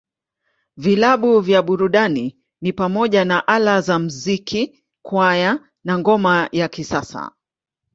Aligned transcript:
Vilabu 0.77 1.39
vya 1.39 1.61
burudani 1.61 2.39
ni 2.61 2.73
pamoja 2.73 3.25
na 3.25 3.47
Ala 3.47 3.81
za 3.81 3.99
Muziki, 3.99 4.83
Kwaya, 5.01 5.59
na 5.83 5.99
Ngoma 5.99 6.49
ya 6.51 6.67
Kisasa. 6.67 7.31